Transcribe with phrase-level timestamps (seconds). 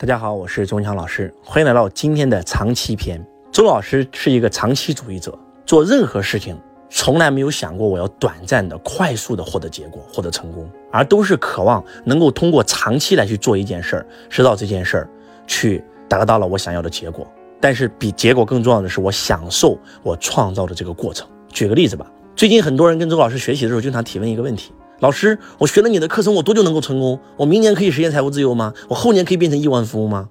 [0.00, 3.20] 大家好，我是周文强老师，欢迎来到今天的长期篇。
[3.50, 5.36] 周老师是一个长期主义者，
[5.66, 6.56] 做任何事情
[6.88, 15.10] 从来没有想过我要短暂的、快速的获得结果、获得成功，而都是渴望能够通过长期来去做一件事儿，直到这件事儿
[15.48, 17.26] 去达到了我想要的结果。
[17.60, 21.26] 但是比结果更重要的是，我享受我创造的这个过程。
[21.48, 24.72] 举个例子吧，最近很多人跟周老师学习的时候，经常提问一个问题。
[25.00, 27.20] 老师，我学了你的课程，我多久能够成功？
[27.36, 28.74] 我明年可以实现财务自由吗？
[28.88, 30.28] 我后年可以变成亿万富翁吗？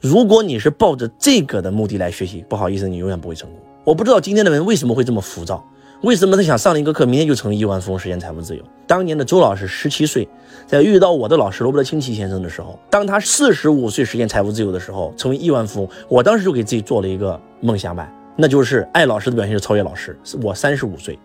[0.00, 3.60] 如果你是抱着这个的目的来学习，不好意思，你永远不会成功。
[3.84, 5.64] 我不知道今天的人为什么会这么浮躁，
[6.02, 8.64] 为什么他想上了一个课，明天就成为亿万富翁，实现财务自由？
[8.88, 10.28] 当年的周老师十七岁，
[10.66, 20.18] 在遇到我的老师罗伯特清崎先生的时候，当他四十五岁实现财务自由的时候，成为亿万富翁，我当时就给自己做了一个梦想版，那就是爱老师的表现是超越老师。
[20.42, 21.16] 我三十五岁。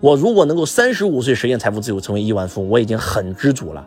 [0.00, 3.86] 我如果能够三十五岁实现财富自由，成为亿万富翁，我已经很知足了。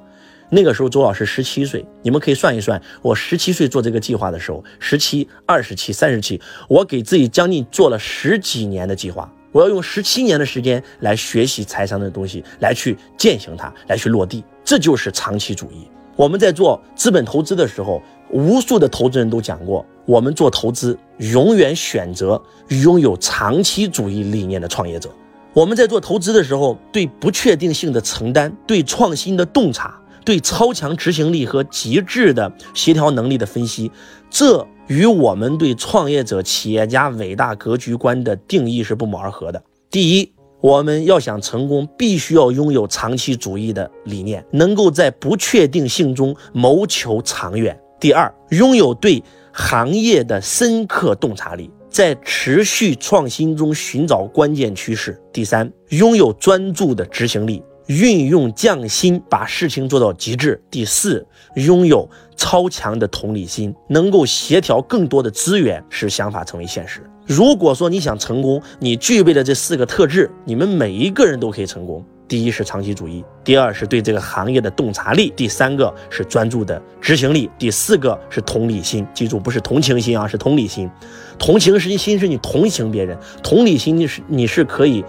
[0.49, 9.31] 那个时候周老师十七岁，你们可以算一算，我十七岁做这个计划的时候，十七、二十七、三十七，我给自己将近做了十几年的计划。
[9.51, 14.43] 我要用十七年的时间来学习财商的东西，来去践行它，来去落地。
[14.63, 15.87] 这就是长期主义。
[16.15, 25.09] 我们在做资本投资的时候，无数的投资人都讲过，我们做投资永远选择拥有长期主义理念的创业者。
[25.53, 33.91] 我们在做投资的时候，对不确定性的承担，对创新的洞察，对超强执行力和极致的协调能力的分析，
[34.31, 39.61] 这与我们对创业者、企业家伟大格局观的定义是不谋而合的。
[39.91, 47.79] 第一，我们要想成功，必须要拥有长期主义的理念，能够在不确定性中谋求长远。
[47.99, 51.69] 第二，拥有对行业的深刻洞察力。
[51.93, 55.21] 在持续创新中寻找关键趋势。
[55.31, 60.59] 第三，拥有专注的执行力，运用匠心把事情做到极致。
[60.71, 66.99] 第四，拥有超强的同理心，能够协调更多的资源，使想法成为现实。
[67.27, 72.03] 如果说你想成功，你具备了这四个特质，你们每一个人都可以成功。
[72.33, 79.05] 第一是长期主义，第二是对这个行业的洞察力，第三个是专注的执行力，第四个是同理心。
[79.13, 80.89] 记住，不是同情心啊，是同理心。
[81.37, 85.05] 同情是心是你同情别人，同理心你是你是可以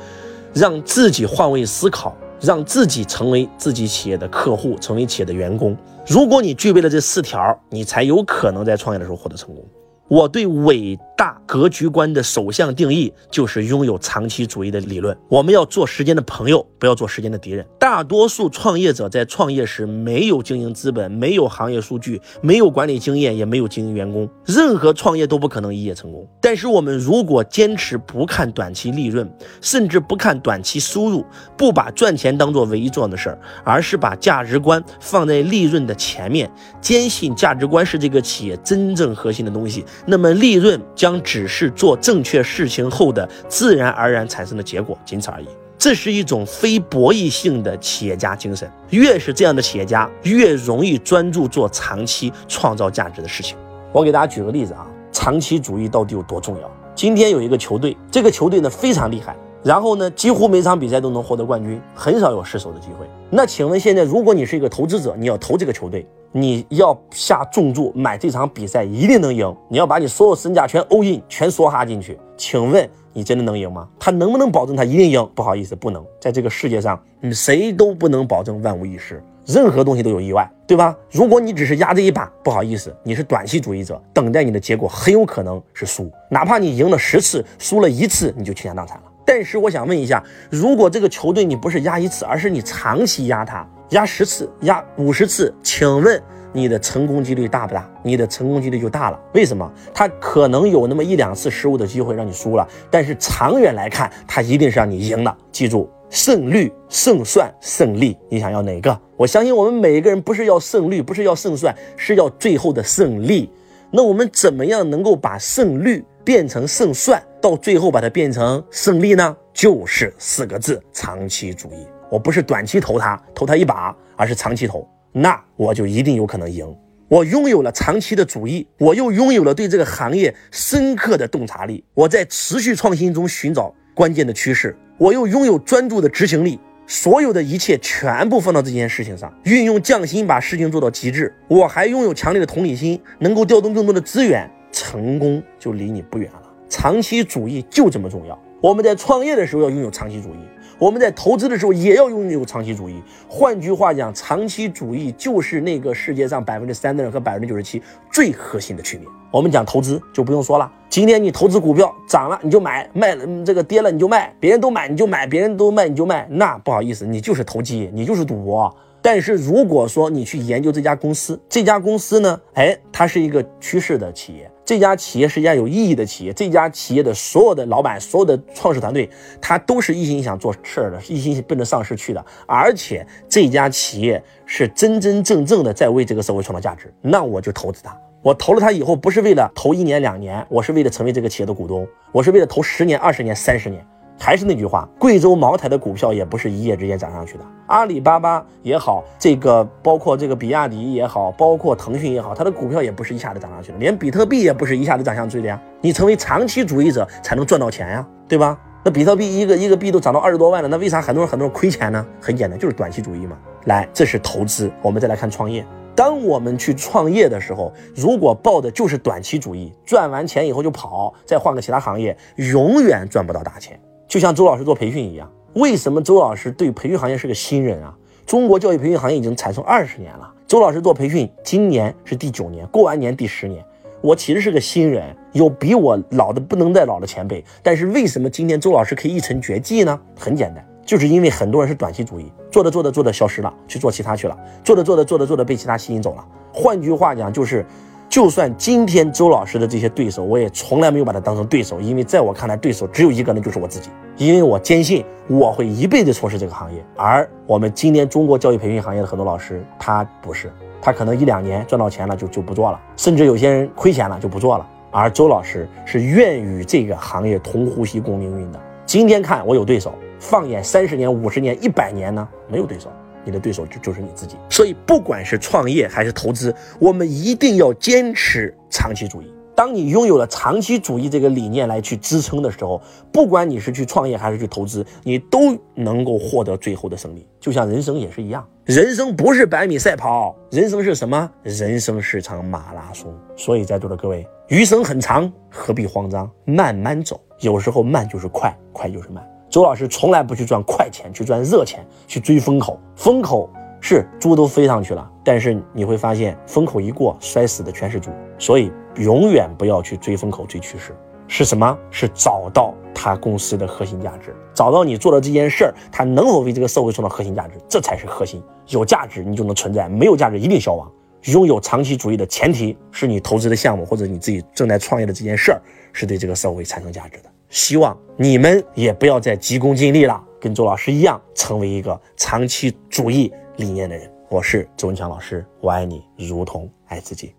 [0.52, 5.74] 让自己换位思考，让自己成为自己企业的客户，成为企业的员工。
[6.06, 9.64] 如果你具备了这四条，你才有可能在创业的时候获得成功。
[10.08, 15.16] 我对伟大格局观的首项定义就是拥有长期主义的理论。
[15.30, 17.64] 我们要做时间的朋友，不要做时间的敌人。
[17.80, 24.28] 大多数创业者在创业时没有经营资本，没有行业数据，没有管理经验，也没有经营员工。
[24.44, 26.28] 任何创业都不可能一夜成功。
[26.42, 29.26] 但是我们如果坚持不看短期利润，
[29.62, 31.24] 甚至不看短期收入，
[31.56, 36.50] 不把赚钱当做唯一重要的事儿，而是把价值观放在利润的前面，
[36.82, 39.82] 坚信价值观是这个企业真正核心的东西。
[40.04, 45.46] 那么利润将只是做正确事情后的自然而然产生的结果，仅此而已。
[45.76, 48.70] 这是一种非博弈性的企业家精神。
[48.90, 53.56] 越是这样的企业家，越容易专注做长期创造价值的事情。
[53.92, 56.70] 我给大家举个例子啊，长期主义到底有多重要？
[56.94, 59.36] 今天有一个球队，这个球队呢非常厉害。
[59.62, 63.06] 然后呢，几乎每场比赛都能获得冠军，很少有失手的机会。
[63.30, 72.18] 那请问现在，如果你是一个投资者，你要投这个球队，你要下重注买这场比赛一定能赢，你要把你所有身价全 all in，全梭哈进去。
[72.36, 73.88] 请问你真的能赢吗？
[74.00, 75.30] 他能不能保证他一定赢？
[75.32, 76.04] 不好意思，不能。
[76.20, 80.96] 在这个世界上，你谁都不能保证万无一失，任何东西都有意外，对吧？
[81.12, 89.04] 如果你只是压这一把，不好意思，你是短期主义者，等待你的结果很有可能是输，哪怕你赢了十次，输了一次，你就倾家荡产了。
[89.24, 97.88] 但是我想问一下，如果这个球队你不是压一次，而是你长期压他，压十次、压五十次，请问你的成功几率大不大？
[98.02, 99.18] 你的成功几率就大了。
[99.32, 99.70] 为什么？
[99.94, 105.36] 他可能有那么一两次失误的机会让你输了，但是长远来看，他一定是让你赢的。
[105.50, 109.00] 记住，胜率、胜算、胜利，你想要哪个？
[109.16, 113.50] 我相信我们每一个人不是要胜率，不是要胜算，是要最后的胜利。
[113.90, 116.04] 那我们怎么样能够把胜率？
[116.24, 119.36] 变成胜算，到最后把它变成胜利呢？
[119.52, 121.86] 就是四个字：长期主义。
[122.10, 126.66] 我不是短期投他，投他一把，而是长期投，那我就一定有可能赢。
[127.06, 131.84] 我拥有了长期的主义，我又拥有了对这个行业深刻的洞察力。
[131.92, 136.58] 我在持续创新中寻找关键的趋势，我又拥有专注的执行力。
[136.86, 141.30] 所有的一切全部放到这件事情上，运用匠心把事情做到极致。
[141.46, 144.50] 我还拥有强烈的同理心，能够调动更多的资源。
[144.72, 146.43] 成功就离你不远了。
[146.68, 148.38] 长期主义就这么重要。
[148.60, 150.38] 我们在创业的时候要拥有长期主义，
[150.78, 153.02] 我们在投资的时候也要拥有长期主义。
[153.28, 159.06] 换句话讲，长期主义就是那个世界上百分之三的人和百分之九十七最核心的区别。
[159.30, 168.74] 我们讲投资就不用说了，今天你投资股票涨了你就买，卖了这个跌了你就卖，别人都买你就买，别人都卖你就卖，那不好意思，你就是投机，你就是赌博。
[169.02, 174.50] 但是如果说你去研究这家公司，这家公司呢，哎，它是一个趋势的企业。
[174.64, 179.08] 这家企业是一家有意义的企业，这家企业的所有的老板、所有的创始团队，
[179.40, 182.24] 他都是一心想做事儿的，一心奔着上市去的。
[182.46, 187.94] 而且这家企业是真真正正的在为这个社会创造价值，那我就投资它。
[188.22, 193.86] 我投了它以后，不是为了投一年两年，我是为了成为这个企业的股东，我是为了投十年、二十年、三十年。
[194.18, 197.44] 还是那句话，贵州茅台的股票也不是一夜之间涨上去的。
[197.66, 205.60] 阿里巴巴也好，这个包括这个比亚迪也好，包括腾讯也好，它的股票也不是一下子涨上去的，连比特币也不是一下子涨上去的呀。
[205.80, 208.58] 你成为长期主义者才能赚到钱呀，对吧？
[208.84, 212.06] 那比特币一个一个币都涨到二十多万了，那为啥很多人很多人亏钱呢？
[212.20, 213.36] 很简单，就是短期主义嘛。
[213.64, 215.64] 来，这是投资，我们再来看创业。
[215.96, 223.80] 当我们去创业的时候，如果抱的就是短期主义，赚完钱以后就跑，再换个其他行业，永远赚不到大钱。
[224.14, 227.92] 就像周老师做培训一样，为什么周老师对培训行业是个新人啊？
[228.24, 233.64] 中国教育培训行业已经产生二十年了，周老师做培训今年是第九年，过完年第十年。
[234.00, 240.00] 我其实是个新人，有比我老的不能再老的前辈，但是为什么今天周老师可以一成绝技呢？
[240.16, 246.24] 很简单，就是因为很多人是短期主义，做着做着做着消失了，去做其他去了，做着做着做着做着被其他吸引走了。
[246.52, 247.66] 换句话讲，就是。
[248.08, 253.90] 就算今天周老师的这些对手，我也从来没有把他当成对手，因为在我看来，对手只有一个，那就是我自己。
[254.16, 264.64] 因为我坚信我会一辈子从事这个行业，而我们今天中国教育培训行业的很多老师，他不是，他可能一两年赚到钱了就就不做了，甚至有些人亏钱了就不做了。
[264.92, 268.60] 而周老师是愿与这个行业同呼吸共命运的。
[268.86, 272.92] 今天看我有对手，放眼三十年、五十年、一百年呢，没有对手。
[273.24, 279.32] 你的对手就就是你自己，所以不管是创业还是投资，我们一定要坚持长期主义。
[279.56, 282.82] 当你拥有了长期主义这个理念来去支撑的时候，
[283.12, 287.24] 不管你是去创业还是去投资，你都能够获得最后的胜利。
[287.38, 291.30] 就像人生也是一样，人生不是百米赛跑，人生是什么？
[291.44, 293.14] 人生是场马拉松。
[293.36, 296.28] 所以在座的各位，余生很长，何必慌张？
[296.44, 299.24] 慢慢走，有时候慢就是快，快就是慢。
[299.54, 302.76] 周老师从来不去赚快钱，去赚热钱，去追风口。
[302.96, 303.48] 风口
[303.80, 308.10] 是猪都飞上去了，但是你会发现风口一过，摔死的全是猪。
[308.36, 310.92] 所以永远不要去追风口、追趋势。
[311.28, 311.78] 是什么？
[311.88, 318.42] 是找到他公司的核心价值，找到你做的这件事儿，他能否为这个社会创造核心价值，这才是核心。
[318.70, 320.90] 有价值你就能存在，没有价值一定消亡。
[321.26, 325.62] 拥有长期主义的前提是你投资的项目或者你自己正在创业的这件事儿
[325.92, 327.30] 是对这个社会产生价值的。
[327.54, 334.12] 希望你们也不要再急功近利了，跟周老师一样，成为一个长期主义理念的人。
[334.28, 337.32] 我是周文强老师，我爱你如同爱自己。